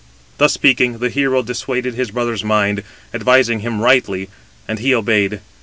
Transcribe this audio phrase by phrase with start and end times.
[0.39, 2.81] Thus speaking, the hero dissuaded his brother's mind,
[3.13, 4.29] advising him rightly;
[4.67, 5.41] and he obeyed.